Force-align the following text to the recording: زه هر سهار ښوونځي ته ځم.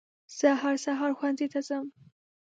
زه 0.37 0.49
هر 0.61 0.75
سهار 0.85 1.11
ښوونځي 1.17 1.47
ته 1.53 1.59
ځم. 1.67 1.85